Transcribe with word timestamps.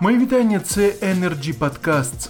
Мої 0.00 0.18
вітання. 0.18 0.60
Це 0.60 0.88
Energy 0.88 1.58
Podcasts. 1.58 2.28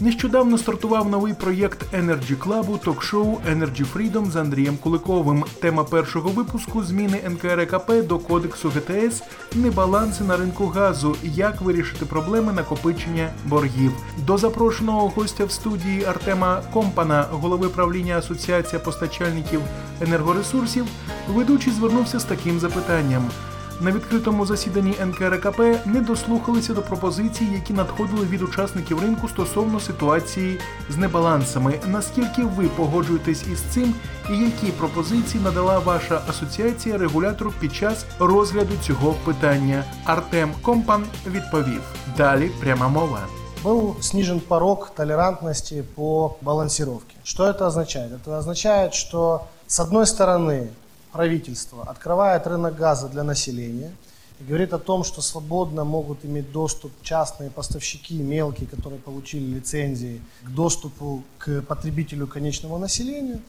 Нещодавно 0.00 0.58
стартував 0.58 1.08
новий 1.08 1.34
проєкт 1.34 1.94
Energy 1.94 2.36
Club 2.36 2.78
ток-шоу 2.78 3.38
Energy 3.52 3.84
Freedom 3.94 4.30
з 4.30 4.36
Андрієм 4.36 4.76
Куликовим. 4.76 5.44
Тема 5.60 5.84
першого 5.84 6.28
випуску 6.28 6.82
зміни 6.82 7.20
НКРКП 7.28 7.92
до 8.06 8.18
кодексу 8.18 8.72
ГТС 8.76 9.22
небаланси 9.54 10.24
на 10.24 10.36
ринку 10.36 10.66
газу. 10.66 11.16
Як 11.22 11.60
вирішити 11.60 12.04
проблеми 12.04 12.52
накопичення 12.52 13.30
боргів. 13.44 13.92
До 14.26 14.38
запрошеного 14.38 15.08
гостя 15.08 15.44
в 15.44 15.50
студії 15.50 16.04
Артема 16.04 16.62
Компана, 16.72 17.26
голови 17.30 17.68
правління 17.68 18.18
Асоціація 18.18 18.80
постачальників 18.80 19.60
енергоресурсів, 20.00 20.86
ведучий 21.28 21.72
звернувся 21.72 22.18
з 22.18 22.24
таким 22.24 22.60
запитанням. 22.60 23.30
На 23.79 23.91
відкритому 23.91 24.45
засіданні 24.45 24.95
НКРКП 25.05 25.59
не 25.85 26.01
дослухалися 26.01 26.73
до 26.73 26.81
пропозицій, 26.81 27.45
які 27.53 27.73
надходили 27.73 28.25
від 28.25 28.41
учасників 28.41 28.99
ринку 29.01 29.29
стосовно 29.29 29.79
ситуації 29.79 30.59
з 30.89 30.97
небалансами. 30.97 31.79
Наскільки 31.87 32.43
ви 32.43 32.67
погоджуєтесь 32.67 33.43
із 33.51 33.59
цим, 33.59 33.95
і 34.29 34.37
які 34.37 34.67
пропозиції 34.67 35.43
надала 35.43 35.79
ваша 35.79 36.21
асоціація 36.29 36.97
регулятору 36.97 37.53
під 37.59 37.75
час 37.75 38.05
розгляду 38.19 38.73
цього 38.83 39.15
питання? 39.25 39.83
Артем 40.05 40.51
Компан 40.61 41.05
відповів. 41.27 41.81
Далі 42.17 42.51
пряма 42.61 42.87
мова. 42.87 43.19
Был 43.63 43.95
снижен 44.01 44.39
порог 44.39 44.91
толерантности 44.95 45.83
по 45.95 46.35
балансировке. 46.41 47.15
Что 47.23 47.47
это 47.47 47.65
означает? 47.65 48.11
Это 48.11 48.37
означает, 48.37 48.93
что 48.93 49.41
с 49.67 49.79
одной 49.79 50.05
стороны 50.05 50.67
правительство 51.12 51.84
открывает 51.84 52.46
рынок 52.46 52.76
газа 52.76 53.08
для 53.08 53.22
населения 53.22 53.92
и 54.40 54.44
говорит 54.44 54.72
о 54.72 54.78
том, 54.78 55.04
что 55.04 55.20
свободно 55.20 55.84
могут 55.84 56.24
иметь 56.24 56.50
доступ 56.50 56.92
частные 57.02 57.50
поставщики, 57.50 58.14
мелкие, 58.14 58.68
которые 58.68 59.00
получили 59.00 59.54
лицензии, 59.54 60.20
к 60.42 60.50
доступу 60.50 61.22
к 61.38 61.62
потребителю 61.62 62.26
конечного 62.26 62.78
населения, 62.78 63.40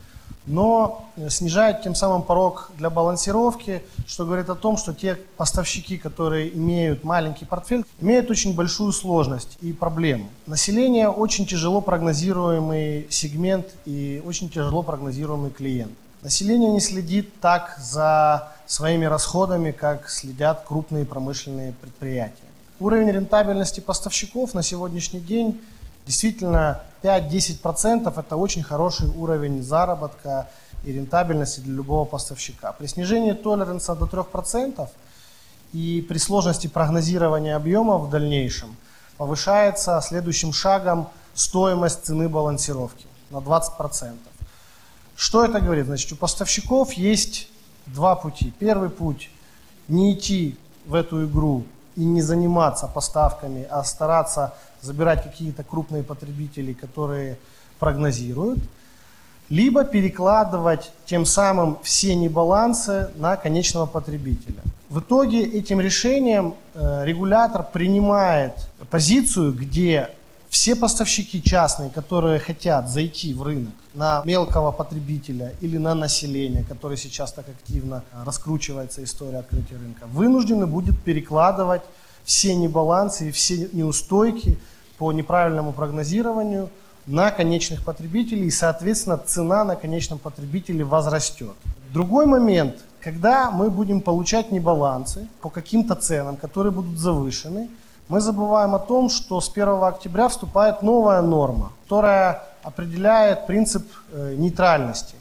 но 0.45 1.05
снижает 1.29 1.81
тем 1.81 1.95
самым 1.95 2.23
порог 2.23 2.71
для 2.77 2.89
балансировки, 2.89 3.83
что 4.07 4.25
говорит 4.25 4.49
о 4.49 4.55
том, 4.55 4.77
что 4.77 4.93
те 4.93 5.15
поставщики, 5.37 5.97
которые 5.97 6.55
имеют 6.55 7.03
маленький 7.03 7.45
портфель, 7.45 7.85
имеют 7.99 8.29
очень 8.29 8.55
большую 8.55 8.91
сложность 8.91 9.57
и 9.61 9.73
проблему. 9.73 10.29
Население 10.47 11.09
очень 11.09 11.45
тяжело 11.45 11.81
прогнозируемый 11.81 13.07
сегмент 13.09 13.67
и 13.85 14.21
очень 14.25 14.49
тяжело 14.49 14.83
прогнозируемый 14.83 15.51
клиент. 15.51 15.91
Население 16.21 16.71
не 16.71 16.79
следит 16.79 17.39
так 17.39 17.77
за 17.79 18.51
своими 18.67 19.05
расходами, 19.05 19.71
как 19.71 20.07
следят 20.09 20.63
крупные 20.67 21.05
промышленные 21.05 21.73
предприятия. 21.81 22.35
Уровень 22.79 23.11
рентабельности 23.11 23.79
поставщиков 23.79 24.53
на 24.53 24.63
сегодняшний 24.63 25.19
день 25.19 25.59
действительно 26.05 26.81
5-10% 27.03 28.19
это 28.19 28.35
очень 28.35 28.63
хороший 28.63 29.07
уровень 29.09 29.63
заработка 29.63 30.49
и 30.83 30.91
рентабельности 30.91 31.59
для 31.59 31.73
любого 31.73 32.05
поставщика. 32.05 32.71
При 32.73 32.87
снижении 32.87 33.33
толеранса 33.33 33.95
до 33.95 34.05
3% 34.05 34.87
и 35.73 36.05
при 36.07 36.17
сложности 36.17 36.67
прогнозирования 36.67 37.55
объемов 37.55 38.03
в 38.03 38.09
дальнейшем 38.09 38.75
повышается 39.17 40.01
следующим 40.03 40.53
шагом 40.53 41.09
стоимость 41.33 42.05
цены 42.05 42.27
балансировки 42.27 43.05
на 43.29 43.37
20%. 43.37 44.17
Что 45.15 45.45
это 45.45 45.59
говорит? 45.61 45.85
Значит, 45.85 46.11
у 46.13 46.15
поставщиков 46.15 46.93
есть 46.93 47.47
два 47.85 48.15
пути. 48.15 48.53
Первый 48.59 48.89
путь– 48.89 49.29
не 49.87 50.13
идти 50.13 50.57
в 50.85 50.95
эту 50.95 51.25
игру 51.25 51.65
и 51.95 52.03
не 52.03 52.21
заниматься 52.21 52.87
поставками, 52.87 53.67
а 53.69 53.83
стараться 53.83 54.53
забирать 54.81 55.23
какие-то 55.23 55.63
крупные 55.63 56.03
потребители, 56.03 56.73
которые 56.73 57.37
прогнозируют, 57.79 58.59
либо 59.49 59.83
перекладывать 59.83 60.91
тем 61.05 61.25
самым 61.25 61.77
все 61.83 62.15
небалансы 62.15 63.09
на 63.15 63.35
конечного 63.35 63.85
потребителя. 63.85 64.61
В 64.89 64.99
итоге 64.99 65.43
этим 65.43 65.81
решением 65.81 66.55
э, 66.73 67.05
регулятор 67.05 67.63
принимает 67.63 68.53
позицию, 68.89 69.53
где 69.53 70.09
все 70.49 70.75
поставщики 70.75 71.41
частные, 71.41 71.89
которые 71.89 72.39
хотят 72.39 72.89
зайти 72.89 73.33
в 73.33 73.41
рынок 73.41 73.73
на 73.93 74.21
мелкого 74.25 74.71
потребителя 74.71 75.53
или 75.61 75.77
на 75.77 75.95
население, 75.95 76.63
которое 76.63 76.97
сейчас 76.97 77.31
так 77.31 77.47
активно 77.47 78.03
раскручивается 78.25 79.03
история 79.03 79.39
открытия 79.39 79.77
рынка, 79.77 80.07
вынуждены 80.07 80.65
будут 80.65 81.01
перекладывать 81.01 81.81
все 82.23 82.53
небалансы 82.55 83.29
и 83.29 83.31
все 83.31 83.69
неустойки 83.71 84.59
по 85.01 85.11
неправильному 85.11 85.73
прогнозированию 85.73 86.69
на 87.07 87.31
конечных 87.31 87.83
потребителей, 87.83 88.45
и, 88.45 88.51
соответственно, 88.51 89.17
цена 89.17 89.63
на 89.63 89.75
конечном 89.75 90.19
потребителе 90.19 90.83
возрастет. 90.83 91.55
Другой 91.91 92.27
момент, 92.27 92.75
когда 92.99 93.49
мы 93.49 93.71
будем 93.71 94.01
получать 94.01 94.51
небалансы 94.51 95.27
по 95.41 95.49
каким-то 95.49 95.95
ценам, 95.95 96.37
которые 96.37 96.71
будут 96.71 96.99
завышены, 96.99 97.67
мы 98.09 98.21
забываем 98.21 98.75
о 98.75 98.79
том, 98.79 99.09
что 99.09 99.41
с 99.41 99.49
1 99.49 99.83
октября 99.83 100.27
вступает 100.27 100.83
новая 100.83 101.23
норма, 101.23 101.71
которая 101.85 102.43
определяет 102.61 103.47
принцип 103.47 103.83
э, 104.11 104.35
нейтральности, 104.37 105.15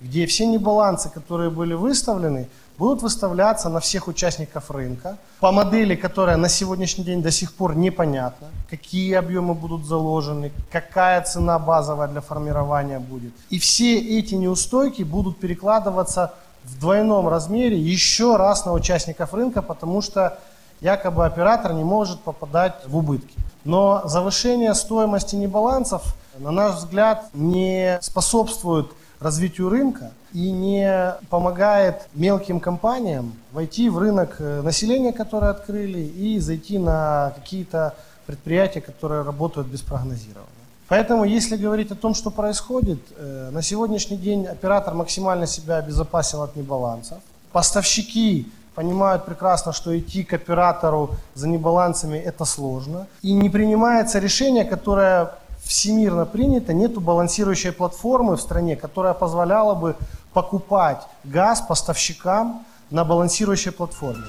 где 0.00 0.24
все 0.24 0.46
небалансы, 0.46 1.10
которые 1.10 1.50
были 1.50 1.74
выставлены, 1.74 2.48
будут 2.78 3.02
выставляться 3.02 3.68
на 3.68 3.80
всех 3.80 4.08
участников 4.08 4.70
рынка 4.70 5.16
по 5.40 5.52
модели, 5.52 5.94
которая 5.94 6.36
на 6.36 6.48
сегодняшний 6.48 7.04
день 7.04 7.22
до 7.22 7.30
сих 7.30 7.52
пор 7.52 7.76
непонятна, 7.76 8.48
какие 8.68 9.14
объемы 9.14 9.54
будут 9.54 9.84
заложены, 9.86 10.52
какая 10.70 11.22
цена 11.22 11.58
базовая 11.58 12.08
для 12.08 12.20
формирования 12.20 12.98
будет. 12.98 13.32
И 13.50 13.58
все 13.58 13.98
эти 13.98 14.34
неустойки 14.34 15.02
будут 15.02 15.38
перекладываться 15.38 16.34
в 16.64 16.78
двойном 16.80 17.28
размере 17.28 17.78
еще 17.78 18.36
раз 18.36 18.66
на 18.66 18.72
участников 18.72 19.32
рынка, 19.34 19.62
потому 19.62 20.02
что 20.02 20.38
якобы 20.80 21.24
оператор 21.24 21.72
не 21.72 21.84
может 21.84 22.20
попадать 22.20 22.74
в 22.86 22.96
убытки. 22.96 23.34
Но 23.64 24.02
завышение 24.04 24.74
стоимости 24.74 25.34
небалансов, 25.34 26.02
на 26.38 26.50
наш 26.50 26.74
взгляд, 26.74 27.30
не 27.32 27.98
способствует 28.00 28.86
развитию 29.20 29.68
рынка 29.68 30.10
и 30.32 30.50
не 30.50 31.14
помогает 31.30 32.08
мелким 32.14 32.60
компаниям 32.60 33.32
войти 33.52 33.88
в 33.88 33.98
рынок 33.98 34.36
э, 34.38 34.62
населения, 34.62 35.12
которое 35.12 35.50
открыли, 35.50 36.00
и 36.00 36.38
зайти 36.38 36.78
на 36.78 37.32
какие-то 37.36 37.94
предприятия, 38.26 38.80
которые 38.80 39.22
работают 39.22 39.68
без 39.68 39.80
прогнозирования. 39.80 40.50
Поэтому, 40.88 41.24
если 41.24 41.56
говорить 41.56 41.90
о 41.90 41.94
том, 41.96 42.14
что 42.14 42.30
происходит, 42.30 43.00
э, 43.16 43.50
на 43.52 43.62
сегодняшний 43.62 44.16
день 44.16 44.46
оператор 44.46 44.94
максимально 44.94 45.46
себя 45.46 45.78
обезопасил 45.78 46.42
от 46.42 46.54
небалансов. 46.54 47.18
Поставщики 47.52 48.46
понимают 48.74 49.24
прекрасно, 49.24 49.72
что 49.72 49.98
идти 49.98 50.22
к 50.22 50.34
оператору 50.34 51.10
за 51.34 51.48
небалансами 51.48 52.18
это 52.18 52.44
сложно. 52.44 53.06
И 53.22 53.32
не 53.32 53.48
принимается 53.48 54.18
решение, 54.18 54.64
которое 54.64 55.32
всемирно 55.66 56.26
принято, 56.26 56.72
нету 56.72 57.00
балансирующей 57.00 57.72
платформы 57.72 58.36
в 58.36 58.40
стране, 58.40 58.76
которая 58.76 59.14
позволяла 59.14 59.74
бы 59.74 59.96
покупать 60.32 61.02
газ 61.24 61.60
поставщикам 61.60 62.64
на 62.90 63.04
балансирующей 63.04 63.72
платформе. 63.72 64.26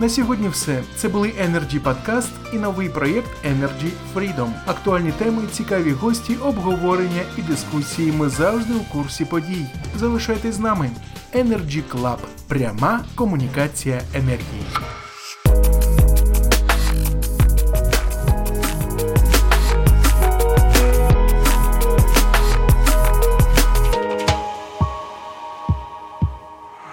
На 0.00 0.08
сьогодні 0.08 0.48
все. 0.48 0.82
Це 0.96 1.08
були 1.08 1.28
Energy 1.28 1.82
Podcast 1.82 2.28
і 2.52 2.56
новий 2.56 2.88
проєкт 2.88 3.28
Energy 3.44 3.90
Freedom. 4.14 4.48
Актуальні 4.66 5.12
теми, 5.12 5.42
цікаві 5.52 5.92
гості, 5.92 6.36
обговорення 6.36 7.22
і 7.38 7.42
дискусії. 7.42 8.12
Ми 8.12 8.28
завжди 8.28 8.74
у 8.74 8.92
курсі 8.92 9.24
подій. 9.24 9.66
Залишайтесь 9.96 10.54
з 10.54 10.58
нами. 10.58 10.90
Energy 11.34 11.82
Club. 11.94 12.18
пряма 12.48 13.00
комунікація 13.14 14.00
енергії. 14.14 14.66